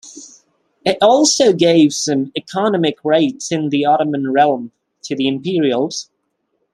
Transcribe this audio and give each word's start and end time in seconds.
It 0.83 0.97
also 0.99 1.53
gave 1.53 1.93
some 1.93 2.31
economic 2.35 2.95
rights 3.03 3.51
in 3.51 3.69
the 3.69 3.85
Ottoman 3.85 4.31
realm 4.33 4.71
to 5.03 5.15
the 5.15 5.27
Imperials. 5.27 6.09